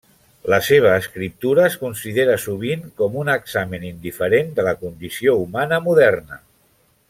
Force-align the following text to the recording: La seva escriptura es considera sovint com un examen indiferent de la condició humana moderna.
La 0.51 0.57
seva 0.67 0.93
escriptura 1.01 1.65
es 1.67 1.75
considera 1.81 2.37
sovint 2.45 2.81
com 3.03 3.19
un 3.25 3.29
examen 3.35 3.87
indiferent 3.91 4.51
de 4.61 4.67
la 4.71 4.75
condició 4.83 5.37
humana 5.47 5.81
moderna. 5.91 6.45